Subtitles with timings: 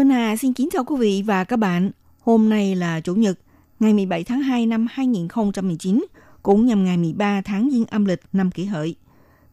[0.00, 1.90] Minh Hà xin kính chào quý vị và các bạn.
[2.20, 3.38] Hôm nay là Chủ nhật,
[3.80, 6.04] ngày 17 tháng 2 năm 2019,
[6.42, 8.94] cũng nhằm ngày 13 tháng Giêng âm lịch năm kỷ hợi.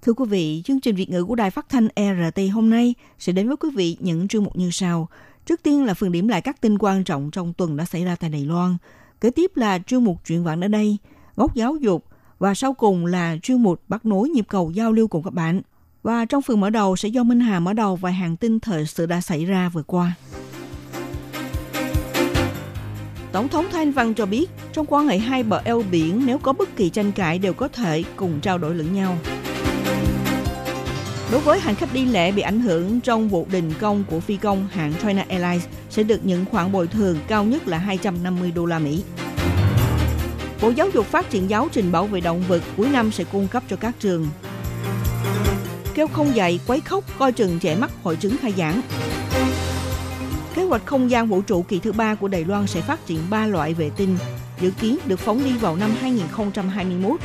[0.01, 3.33] Thưa quý vị, chương trình Việt ngữ của Đài Phát thanh RT hôm nay sẽ
[3.33, 5.07] đến với quý vị những chương mục như sau.
[5.45, 8.15] Trước tiên là phần điểm lại các tin quan trọng trong tuần đã xảy ra
[8.15, 8.77] tại Đài Loan.
[9.21, 10.97] Kế tiếp là chương mục chuyện vạn ở đây,
[11.35, 12.05] góc giáo dục
[12.39, 15.61] và sau cùng là chuyên mục bắt nối nhịp cầu giao lưu cùng các bạn.
[16.03, 18.85] Và trong phần mở đầu sẽ do Minh Hà mở đầu vài hàng tin thời
[18.85, 20.15] sự đã xảy ra vừa qua.
[23.31, 26.53] Tổng thống Thanh Văn cho biết, trong quan hệ hai bờ eo biển nếu có
[26.53, 29.17] bất kỳ tranh cãi đều có thể cùng trao đổi lẫn nhau.
[31.31, 34.37] Đối với hành khách đi lễ bị ảnh hưởng trong vụ đình công của phi
[34.37, 38.65] công hãng China Airlines sẽ được những khoản bồi thường cao nhất là 250 đô
[38.65, 39.03] la Mỹ.
[40.61, 43.47] Bộ Giáo dục phát triển giáo trình bảo vệ động vật cuối năm sẽ cung
[43.47, 44.27] cấp cho các trường.
[45.93, 48.81] Kêu không dạy, quấy khóc, coi chừng trẻ mắc hội chứng khai giảng.
[50.57, 53.19] Kế hoạch không gian vũ trụ kỳ thứ ba của Đài Loan sẽ phát triển
[53.29, 54.17] 3 loại vệ tinh,
[54.61, 57.19] dự kiến được phóng đi vào năm 2021.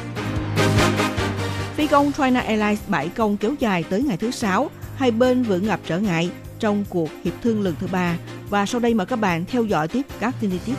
[1.74, 5.66] Phi công China Airlines bãi công kéo dài tới ngày thứ Sáu, hai bên vẫn
[5.66, 8.16] gặp trở ngại trong cuộc hiệp thương lần thứ ba.
[8.50, 10.74] Và sau đây mời các bạn theo dõi tiếp các tin tiếp.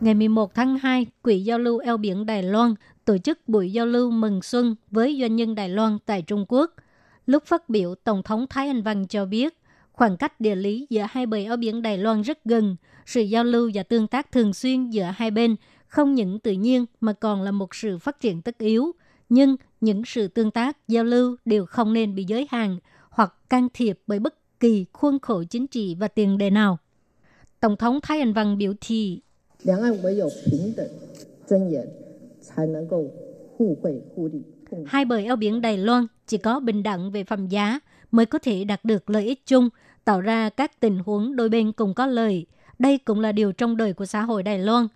[0.00, 3.86] Ngày 11 tháng 2, Quỹ giao lưu eo biển Đài Loan tổ chức buổi giao
[3.86, 6.70] lưu mừng xuân với doanh nhân Đài Loan tại Trung Quốc.
[7.26, 9.58] Lúc phát biểu, Tổng thống Thái Anh Văn cho biết,
[9.92, 13.44] khoảng cách địa lý giữa hai bờ eo biển Đài Loan rất gần, sự giao
[13.44, 15.56] lưu và tương tác thường xuyên giữa hai bên
[15.86, 18.92] không những tự nhiên mà còn là một sự phát triển tất yếu.
[19.28, 22.78] Nhưng những sự tương tác, giao lưu đều không nên bị giới hạn
[23.10, 26.78] hoặc can thiệp bởi bất kỳ khuôn khổ chính trị và tiền đề nào.
[27.60, 29.20] Tổng thống Thái Anh Văn biểu thị
[29.63, 30.87] 两岸唯有平等、
[31.47, 31.87] 尊严，
[32.41, 33.03] 才能够
[33.57, 34.43] 互惠互利。
[34.85, 37.79] hai bờ eo biển Đài Loan chỉ có bình đẳng về phẩm giá
[38.11, 39.69] mới có thể đạt được lợi ích chung,
[40.03, 42.45] tạo ra các tình huống đôi bên cùng có lợi.
[42.79, 44.87] Đây cũng là điều trong đời của xã hội Đài Loan.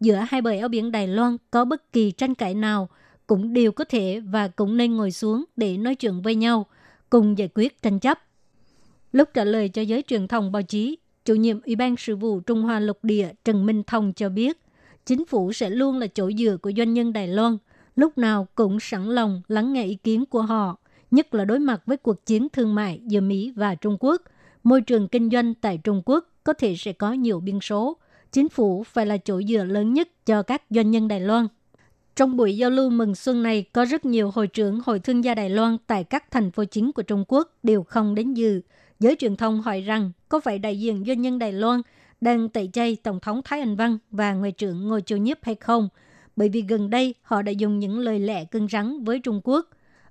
[0.00, 2.88] Giữa hai bờ eo biển Đài Loan có bất kỳ tranh cãi nào
[3.26, 6.66] cũng đều có thể và cũng nên ngồi xuống để nói chuyện với nhau,
[7.10, 8.18] cùng giải quyết tranh chấp.
[9.12, 10.98] Lúc trả lời cho giới truyền thông báo chí,
[11.29, 14.61] chủ nhiệm Ủy ban sự vụ Trung Hoa lục địa Trần Minh Thông cho biết,
[15.05, 17.57] chính phủ sẽ luôn là chỗ dựa của doanh nhân Đài Loan,
[17.95, 20.77] lúc nào cũng sẵn lòng lắng nghe ý kiến của họ,
[21.11, 24.21] nhất là đối mặt với cuộc chiến thương mại giữa Mỹ và Trung Quốc.
[24.63, 27.97] Môi trường kinh doanh tại Trung Quốc có thể sẽ có nhiều biên số.
[28.31, 31.47] Chính phủ phải là chỗ dựa lớn nhất cho các doanh nhân Đài Loan.
[32.15, 35.35] Trong buổi giao lưu mừng xuân này, có rất nhiều hội trưởng hội thương gia
[35.35, 38.61] Đài Loan tại các thành phố chính của Trung Quốc đều không đến dự.
[38.99, 41.81] Giới truyền thông hỏi rằng có phải đại diện doanh nhân Đài Loan
[42.21, 45.55] đang tẩy chay Tổng thống Thái Anh Văn và Ngoại trưởng Ngô Châu Nhiếp hay
[45.55, 45.89] không?
[46.35, 49.69] Bởi vì gần đây họ đã dùng những lời lẽ cứng rắn với Trung Quốc.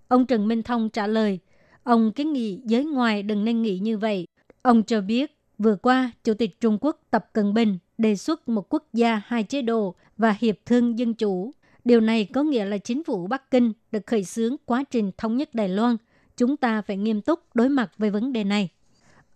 [0.08, 1.38] Ông Trần Minh Thông trả lời,
[1.82, 4.26] ông kiến nghị giới ngoài đừng nên nghĩ như vậy.
[4.62, 8.74] Ông cho biết, vừa qua, Chủ tịch Trung Quốc Tập Cận Bình đề xuất một
[8.74, 11.52] quốc gia hai chế độ và hiệp thương dân chủ.
[11.88, 15.36] Điều này có nghĩa là chính phủ Bắc Kinh được khởi xướng quá trình thống
[15.36, 15.96] nhất Đài Loan.
[16.36, 18.68] Chúng ta phải nghiêm túc đối mặt với vấn đề này.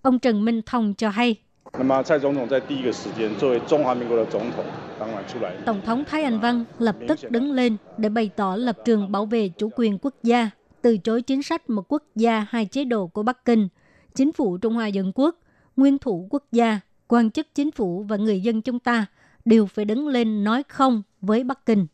[0.03, 1.37] Ông Trần Minh Thông cho hay.
[5.65, 9.27] Tổng thống Thái Anh Văn lập tức đứng lên để bày tỏ lập trường bảo
[9.27, 10.51] vệ chủ quyền quốc gia,
[10.83, 13.69] từ chối chính sách một quốc gia hai chế độ của Bắc Kinh,
[14.15, 15.39] chính phủ Trung Hoa Dân Quốc,
[15.77, 19.07] nguyên thủ quốc gia, quan chức chính phủ và người dân chúng ta
[19.45, 21.87] đều phải đứng lên nói không với Bắc Kinh.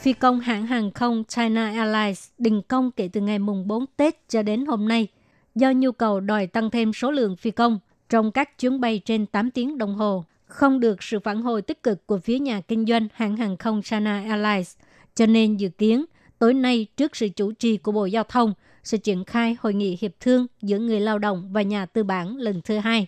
[0.00, 4.28] Phi công hãng hàng không China Airlines đình công kể từ ngày mùng 4 Tết
[4.28, 5.08] cho đến hôm nay
[5.54, 9.26] do nhu cầu đòi tăng thêm số lượng phi công trong các chuyến bay trên
[9.26, 12.86] 8 tiếng đồng hồ, không được sự phản hồi tích cực của phía nhà kinh
[12.86, 14.76] doanh hãng hàng không China Airlines.
[15.14, 16.04] Cho nên dự kiến,
[16.38, 18.54] tối nay trước sự chủ trì của Bộ Giao thông
[18.84, 22.36] sẽ triển khai hội nghị hiệp thương giữa người lao động và nhà tư bản
[22.36, 23.06] lần thứ hai.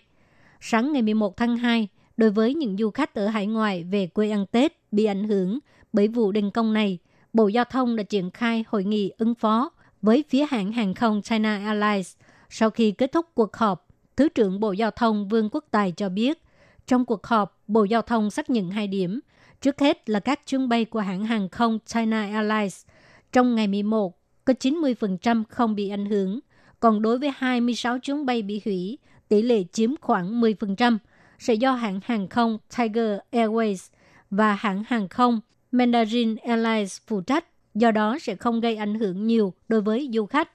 [0.61, 4.31] Sáng ngày 11 tháng 2, đối với những du khách ở hải ngoại về quê
[4.31, 5.59] ăn Tết bị ảnh hưởng
[5.93, 6.99] bởi vụ đình công này,
[7.33, 9.71] Bộ Giao thông đã triển khai hội nghị ứng phó
[10.03, 12.17] với phía hãng hàng không China Airlines.
[12.51, 16.09] Sau khi kết thúc cuộc họp, Thứ trưởng Bộ Giao thông Vương Quốc Tài cho
[16.09, 16.43] biết,
[16.87, 19.21] trong cuộc họp, Bộ Giao thông xác nhận hai điểm.
[19.61, 22.87] Trước hết là các chuyến bay của hãng hàng không China Airlines.
[23.33, 26.41] Trong ngày 11, có 90% không bị ảnh hưởng.
[26.81, 28.99] Còn đối với 26 chuyến bay bị hủy,
[29.29, 30.99] tỷ lệ chiếm khoảng 10%,
[31.39, 33.91] sẽ do hãng hàng không Tiger Airways
[34.31, 35.41] và hãng hàng không
[35.73, 40.27] Mandarin Airlines phụ trách, do đó sẽ không gây ảnh hưởng nhiều đối với du
[40.27, 40.51] khách.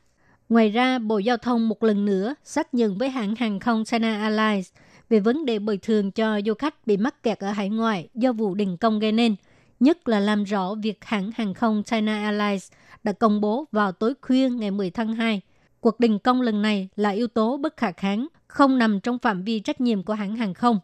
[0.49, 4.21] Ngoài ra, Bộ Giao thông một lần nữa xác nhận với hãng hàng không China
[4.21, 4.71] Airlines
[5.09, 8.33] về vấn đề bồi thường cho du khách bị mắc kẹt ở hải ngoại do
[8.33, 9.35] vụ đình công gây nên,
[9.79, 12.71] nhất là làm rõ việc hãng hàng không China Airlines
[13.03, 15.41] đã công bố vào tối khuya ngày 10 tháng 2.
[15.79, 19.43] Cuộc đình công lần này là yếu tố bất khả kháng, không nằm trong phạm
[19.43, 20.79] vi trách nhiệm của hãng hàng không.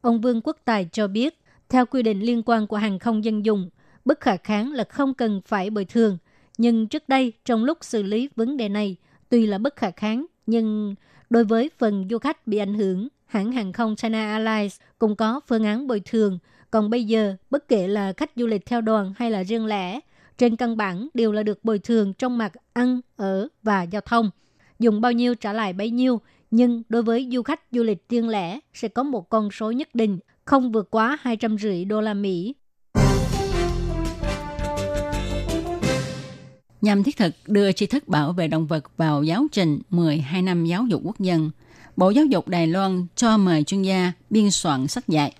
[0.00, 1.41] Ông Vương Quốc Tài cho biết,
[1.72, 3.70] theo quy định liên quan của hàng không dân dụng,
[4.04, 6.18] bất khả kháng là không cần phải bồi thường.
[6.58, 8.96] Nhưng trước đây, trong lúc xử lý vấn đề này,
[9.28, 10.94] tuy là bất khả kháng, nhưng
[11.30, 15.40] đối với phần du khách bị ảnh hưởng, hãng hàng không China Airlines cũng có
[15.48, 16.38] phương án bồi thường.
[16.70, 20.00] Còn bây giờ, bất kể là khách du lịch theo đoàn hay là riêng lẻ,
[20.38, 24.30] trên căn bản đều là được bồi thường trong mặt ăn, ở và giao thông.
[24.78, 26.20] Dùng bao nhiêu trả lại bấy nhiêu,
[26.50, 29.94] nhưng đối với du khách du lịch riêng lẻ sẽ có một con số nhất
[29.94, 32.54] định, không vượt quá 250 đô la Mỹ.
[36.80, 40.64] Nhằm thiết thực đưa tri thức bảo vệ động vật vào giáo trình 12 năm
[40.64, 41.50] giáo dục quốc dân,
[41.96, 45.34] Bộ Giáo dục Đài Loan cho mời chuyên gia biên soạn sách dạy.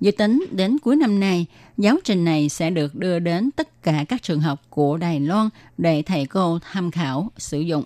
[0.00, 1.46] Dự tính đến cuối năm nay,
[1.78, 5.48] giáo trình này sẽ được đưa đến tất cả các trường học của Đài Loan
[5.78, 7.84] để thầy cô tham khảo sử dụng.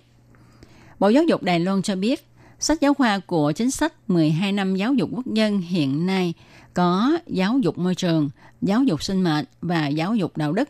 [0.99, 2.25] Bộ Giáo dục Đài Loan cho biết,
[2.59, 6.33] sách giáo khoa của chính sách 12 năm giáo dục quốc dân hiện nay
[6.73, 8.29] có giáo dục môi trường,
[8.61, 10.69] giáo dục sinh mệnh và giáo dục đạo đức.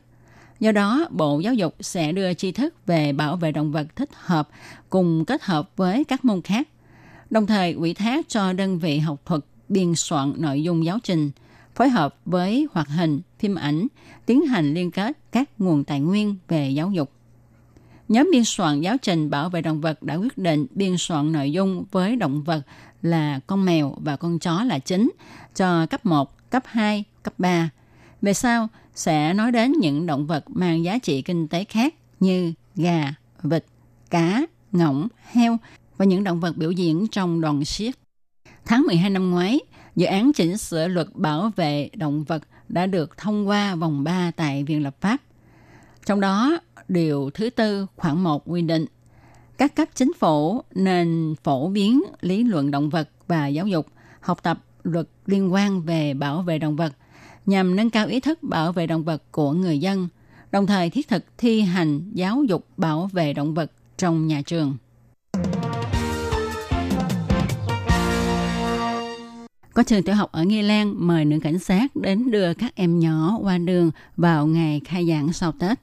[0.60, 4.10] Do đó, Bộ Giáo dục sẽ đưa tri thức về bảo vệ động vật thích
[4.14, 4.50] hợp
[4.90, 6.68] cùng kết hợp với các môn khác.
[7.30, 11.32] Đồng thời, ủy thác cho đơn vị học thuật biên soạn nội dung giáo trình,
[11.76, 13.88] phối hợp với hoạt hình, phim ảnh,
[14.26, 17.12] tiến hành liên kết các nguồn tài nguyên về giáo dục.
[18.14, 21.52] Nhóm biên soạn giáo trình bảo vệ động vật đã quyết định biên soạn nội
[21.52, 22.62] dung với động vật
[23.02, 25.12] là con mèo và con chó là chính
[25.56, 27.70] cho cấp 1, cấp 2, cấp 3.
[28.22, 32.54] Về sau sẽ nói đến những động vật mang giá trị kinh tế khác như
[32.76, 33.14] gà,
[33.44, 33.66] vịt,
[34.10, 35.58] cá, ngỗng, heo
[35.98, 37.96] và những động vật biểu diễn trong đoàn siết.
[38.66, 39.60] Tháng 12 năm ngoái,
[39.96, 44.32] dự án chỉnh sửa luật bảo vệ động vật đã được thông qua vòng 3
[44.32, 45.22] tại Viện Lập pháp.
[46.06, 46.60] Trong đó,
[46.94, 48.86] điều thứ tư khoảng 1 quy định
[49.58, 53.88] các cấp chính phủ nên phổ biến lý luận động vật và giáo dục,
[54.20, 56.94] học tập luật liên quan về bảo vệ động vật
[57.46, 60.08] nhằm nâng cao ý thức bảo vệ động vật của người dân,
[60.52, 64.78] đồng thời thiết thực thi hành giáo dục bảo vệ động vật trong nhà trường.
[69.74, 73.00] Có trường tiểu học ở Nghi Lan mời nữ cảnh sát đến đưa các em
[73.00, 75.80] nhỏ qua đường vào ngày khai giảng sau Tết.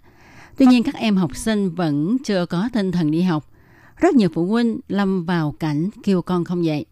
[0.61, 3.51] Tuy nhiên các em học sinh vẫn chưa có tinh thần đi học.
[3.97, 6.87] Rất nhiều phụ huynh lâm vào cảnh kêu con không dậy.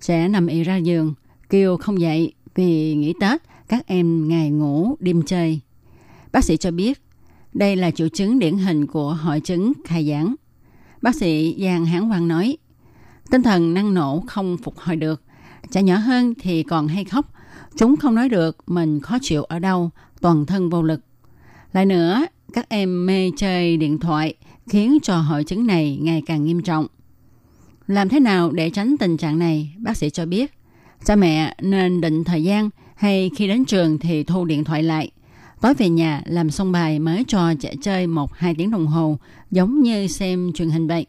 [0.00, 1.14] Sẽ nằm ị ra giường,
[1.50, 5.60] kêu không dậy vì nghỉ Tết các em ngày ngủ đêm chơi.
[6.32, 7.02] Bác sĩ cho biết
[7.52, 10.34] đây là triệu chứng điển hình của hội chứng khai giảng.
[11.02, 12.56] Bác sĩ Giang Hán Hoàng nói,
[13.30, 15.22] tinh thần năng nổ không phục hồi được.
[15.70, 17.32] Trẻ nhỏ hơn thì còn hay khóc.
[17.76, 19.90] Chúng không nói được mình khó chịu ở đâu,
[20.20, 21.00] toàn thân vô lực.
[21.72, 24.34] Lại nữa, các em mê chơi điện thoại
[24.68, 26.86] khiến cho hội chứng này ngày càng nghiêm trọng.
[27.86, 29.74] Làm thế nào để tránh tình trạng này?
[29.78, 30.52] Bác sĩ cho biết,
[31.04, 35.10] cha mẹ nên định thời gian hay khi đến trường thì thu điện thoại lại.
[35.60, 39.18] Tối về nhà làm xong bài mới cho trẻ chơi 1-2 tiếng đồng hồ,
[39.50, 41.06] giống như xem truyền hình vậy.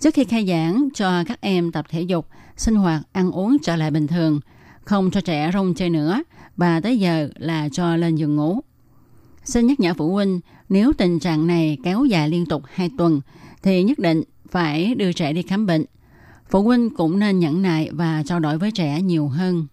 [0.00, 3.76] Trước khi khai giảng, cho các em tập thể dục, sinh hoạt, ăn uống trở
[3.76, 4.40] lại bình thường,
[4.84, 6.22] không cho trẻ rong chơi nữa,
[6.56, 8.60] và tới giờ là cho lên giường ngủ.
[9.46, 13.20] Xin nhắc nhở phụ huynh, nếu tình trạng này kéo dài liên tục 2 tuần,
[13.62, 15.84] thì nhất định phải đưa trẻ đi khám bệnh.
[16.50, 19.66] Phụ huynh cũng nên nhẫn nại và trao đổi với trẻ nhiều hơn.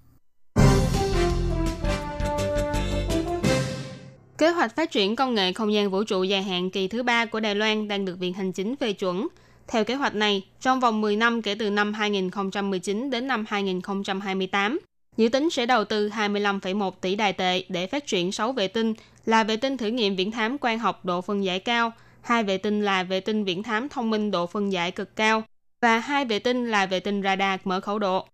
[4.37, 7.25] Kế hoạch phát triển công nghệ không gian vũ trụ dài hạn kỳ thứ ba
[7.25, 9.27] của Đài Loan đang được Viện Hành Chính phê chuẩn.
[9.67, 14.79] Theo kế hoạch này, trong vòng 10 năm kể từ năm 2019 đến năm 2028,
[15.17, 18.93] dự tính sẽ đầu tư 25,1 tỷ đài tệ để phát triển 6 vệ tinh
[19.25, 22.57] là vệ tinh thử nghiệm viễn thám quan học độ phân giải cao, hai vệ
[22.57, 25.43] tinh là vệ tinh viễn thám thông minh độ phân giải cực cao
[25.81, 28.27] và hai vệ tinh là vệ tinh radar mở khẩu độ.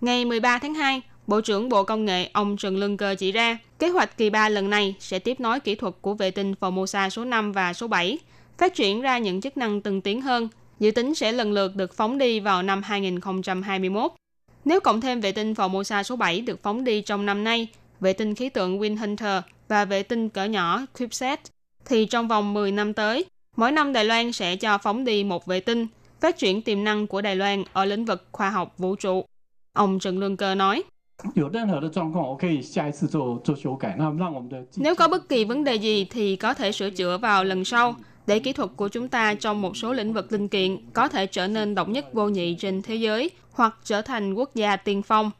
[0.00, 3.58] Ngày 13 tháng 2, Bộ trưởng Bộ Công nghệ ông Trần Lương Cơ chỉ ra,
[3.78, 7.08] kế hoạch kỳ 3 lần này sẽ tiếp nối kỹ thuật của vệ tinh Formosa
[7.08, 8.18] số 5 và số 7,
[8.58, 10.48] phát triển ra những chức năng từng tiến hơn,
[10.80, 14.12] dự tính sẽ lần lượt được phóng đi vào năm 2021.
[14.64, 17.68] Nếu cộng thêm vệ tinh Formosa số 7 được phóng đi trong năm nay
[18.00, 19.42] vệ tinh khí tượng Winhunter
[19.74, 21.40] và vệ tinh cỡ nhỏ CubeSat,
[21.84, 23.24] thì trong vòng 10 năm tới,
[23.56, 25.86] mỗi năm Đài Loan sẽ cho phóng đi một vệ tinh,
[26.20, 29.24] phát triển tiềm năng của Đài Loan ở lĩnh vực khoa học vũ trụ.
[29.72, 30.82] Ông Trần Lương Cơ nói.
[34.76, 37.94] Nếu có bất kỳ vấn đề gì thì có thể sửa chữa vào lần sau
[38.26, 41.26] để kỹ thuật của chúng ta trong một số lĩnh vực linh kiện có thể
[41.26, 45.02] trở nên độc nhất vô nhị trên thế giới hoặc trở thành quốc gia tiên
[45.02, 45.30] phong.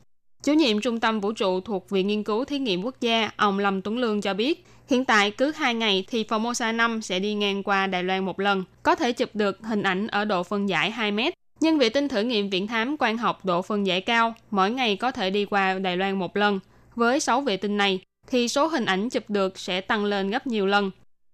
[0.45, 3.59] Chủ nhiệm Trung tâm Vũ trụ thuộc Viện Nghiên cứu Thí nghiệm Quốc gia, ông
[3.59, 7.35] Lâm Tuấn Lương cho biết, hiện tại cứ 2 ngày thì Formosa 5 sẽ đi
[7.35, 10.69] ngang qua Đài Loan một lần, có thể chụp được hình ảnh ở độ phân
[10.69, 11.35] giải 2 mét.
[11.61, 14.97] Nhưng vệ tinh thử nghiệm viễn thám quan học độ phân giải cao mỗi ngày
[14.97, 16.61] có thể đi qua Đài Loan một lần.
[16.95, 20.47] Với 6 vệ tinh này, thì số hình ảnh chụp được sẽ tăng lên gấp
[20.47, 20.91] nhiều lần.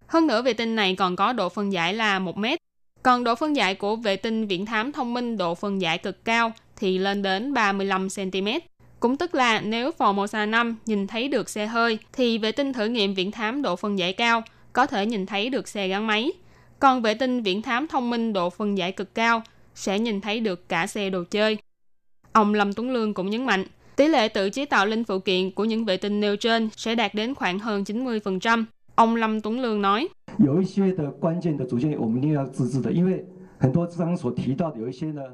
[0.06, 2.58] Hơn nữa vệ tinh này còn có độ phân giải là 1 mét.
[3.02, 6.24] Còn độ phân giải của vệ tinh viễn thám thông minh độ phân giải cực
[6.24, 8.48] cao thì lên đến 35 cm.
[9.00, 12.86] Cũng tức là nếu Formosa 5 nhìn thấy được xe hơi thì vệ tinh thử
[12.86, 14.42] nghiệm viễn thám độ phân giải cao
[14.72, 16.32] có thể nhìn thấy được xe gắn máy.
[16.78, 19.42] Còn vệ tinh viễn thám thông minh độ phân giải cực cao
[19.74, 21.58] sẽ nhìn thấy được cả xe đồ chơi.
[22.32, 23.64] Ông Lâm Tuấn Lương cũng nhấn mạnh,
[23.96, 26.94] tỷ lệ tự chế tạo linh phụ kiện của những vệ tinh nêu trên sẽ
[26.94, 28.64] đạt đến khoảng hơn 90%.
[28.94, 30.08] Ông Lâm Tuấn Lương nói,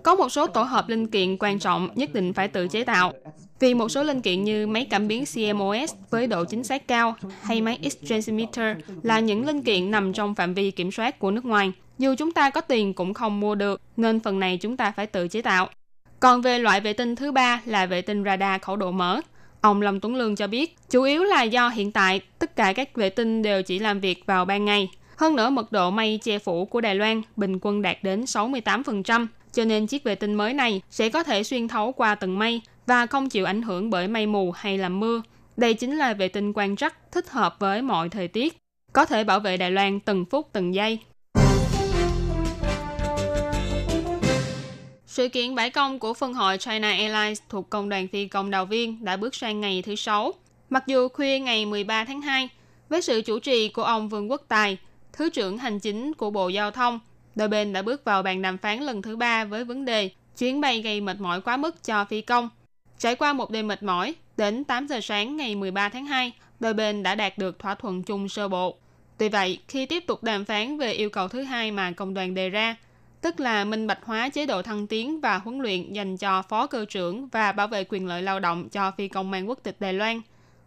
[0.03, 3.13] có một số tổ hợp linh kiện quan trọng nhất định phải tự chế tạo.
[3.61, 7.17] Vì một số linh kiện như máy cảm biến CMOS với độ chính xác cao
[7.43, 11.45] hay máy X-transmitter là những linh kiện nằm trong phạm vi kiểm soát của nước
[11.45, 11.73] ngoài.
[11.99, 15.07] Dù chúng ta có tiền cũng không mua được, nên phần này chúng ta phải
[15.07, 15.69] tự chế tạo.
[16.21, 19.21] Còn về loại vệ tinh thứ ba là vệ tinh radar khẩu độ mở.
[19.61, 22.97] Ông Lâm Tuấn Lương cho biết, chủ yếu là do hiện tại tất cả các
[22.97, 24.89] vệ tinh đều chỉ làm việc vào ban ngày.
[25.17, 29.27] Hơn nữa, mật độ mây che phủ của Đài Loan bình quân đạt đến 68%,
[29.53, 32.61] cho nên chiếc vệ tinh mới này sẽ có thể xuyên thấu qua tầng mây
[32.87, 35.23] và không chịu ảnh hưởng bởi mây mù hay làm mưa.
[35.57, 38.57] Đây chính là vệ tinh quan trắc thích hợp với mọi thời tiết,
[38.93, 40.99] có thể bảo vệ Đài Loan từng phút từng giây.
[45.07, 48.67] Sự kiện bãi công của phân hội China Airlines thuộc Công đoàn Phi công Đào
[48.67, 50.33] Viên đã bước sang ngày thứ Sáu.
[50.71, 52.49] Mặc dù khuya ngày 13 tháng 2,
[52.89, 54.79] với sự chủ trì của ông Vương Quốc Tài,
[55.17, 57.01] Thứ trưởng Hành chính của Bộ Giao thông,
[57.35, 60.61] đôi bên đã bước vào bàn đàm phán lần thứ ba với vấn đề chuyến
[60.61, 62.49] bay gây mệt mỏi quá mức cho phi công.
[62.99, 66.75] Trải qua một đêm mệt mỏi, đến 8 giờ sáng ngày 13 tháng 2, đôi
[66.75, 68.77] bên đã đạt được thỏa thuận chung sơ bộ.
[69.19, 72.35] Tuy vậy, khi tiếp tục đàm phán về yêu cầu thứ hai mà công đoàn
[72.35, 72.77] đề ra,
[73.21, 76.67] tức là minh bạch hóa chế độ thăng tiến và huấn luyện dành cho phó
[76.67, 79.77] cơ trưởng và bảo vệ quyền lợi lao động cho phi công mang quốc tịch
[79.81, 80.21] Đài Loan.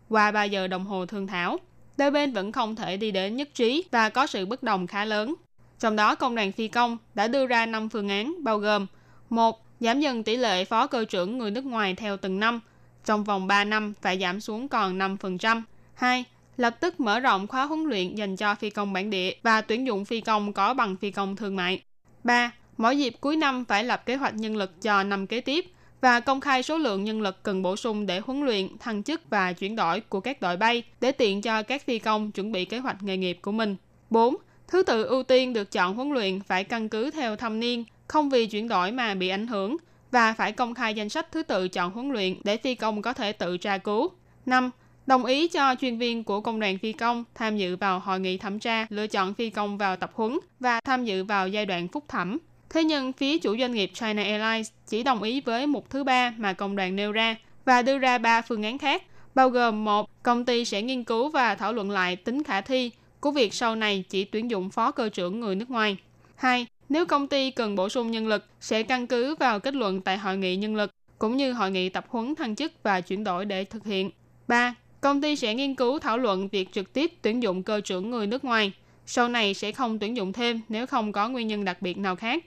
[0.09, 1.59] Qua 3 giờ đồng hồ thương thảo,
[1.99, 5.05] đôi bên vẫn không thể đi đến nhất trí và có sự bất đồng khá
[5.05, 5.35] lớn.
[5.79, 8.87] Trong đó, công đoàn phi công đã đưa ra 5 phương án bao gồm
[9.29, 12.59] một Giảm dần tỷ lệ phó cơ trưởng người nước ngoài theo từng năm,
[13.05, 15.61] trong vòng 3 năm phải giảm xuống còn 5%.
[15.93, 16.23] 2.
[16.57, 19.87] Lập tức mở rộng khóa huấn luyện dành cho phi công bản địa và tuyển
[19.87, 21.81] dụng phi công có bằng phi công thương mại.
[22.23, 22.51] 3.
[22.77, 25.65] Mỗi dịp cuối năm phải lập kế hoạch nhân lực cho năm kế tiếp
[26.01, 29.21] và công khai số lượng nhân lực cần bổ sung để huấn luyện, thăng chức
[29.29, 32.65] và chuyển đổi của các đội bay để tiện cho các phi công chuẩn bị
[32.65, 33.75] kế hoạch nghề nghiệp của mình.
[34.09, 34.35] 4.
[34.67, 38.29] Thứ tự ưu tiên được chọn huấn luyện phải căn cứ theo thâm niên, không
[38.29, 39.77] vì chuyển đổi mà bị ảnh hưởng
[40.11, 43.13] và phải công khai danh sách thứ tự chọn huấn luyện để phi công có
[43.13, 44.11] thể tự tra cứu.
[44.45, 44.71] 5.
[45.05, 48.37] Đồng ý cho chuyên viên của công đoàn phi công tham dự vào hội nghị
[48.37, 51.87] thẩm tra lựa chọn phi công vào tập huấn và tham dự vào giai đoạn
[51.87, 52.37] phúc thẩm.
[52.69, 56.33] Thế nhưng phía chủ doanh nghiệp China Airlines chỉ đồng ý với một thứ ba
[56.37, 57.35] mà công đoàn nêu ra
[57.65, 59.03] và đưa ra ba phương án khác,
[59.35, 62.91] bao gồm một, công ty sẽ nghiên cứu và thảo luận lại tính khả thi
[63.19, 65.97] của việc sau này chỉ tuyển dụng phó cơ trưởng người nước ngoài.
[66.35, 70.01] Hai, nếu công ty cần bổ sung nhân lực, sẽ căn cứ vào kết luận
[70.01, 73.23] tại hội nghị nhân lực, cũng như hội nghị tập huấn thăng chức và chuyển
[73.23, 74.09] đổi để thực hiện.
[74.47, 74.75] 3.
[75.01, 78.27] Công ty sẽ nghiên cứu thảo luận việc trực tiếp tuyển dụng cơ trưởng người
[78.27, 78.71] nước ngoài.
[79.05, 82.15] Sau này sẽ không tuyển dụng thêm nếu không có nguyên nhân đặc biệt nào
[82.15, 82.45] khác.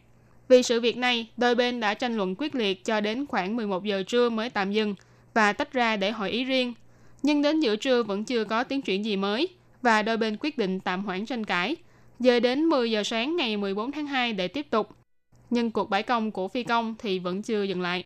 [0.49, 3.85] Vì sự việc này, đôi bên đã tranh luận quyết liệt cho đến khoảng 11
[3.85, 4.95] giờ trưa mới tạm dừng
[5.35, 6.75] và tách ra để hội ý riêng.
[7.23, 9.49] Nhưng đến giữa trưa vẫn chưa có tiến triển gì mới
[9.83, 11.77] và đôi bên quyết định tạm hoãn tranh cãi,
[12.21, 14.89] giờ đến 10 giờ sáng ngày 14 tháng 2 để tiếp tục.
[15.51, 18.05] Nhưng cuộc bãi công của phi công thì vẫn chưa dừng lại.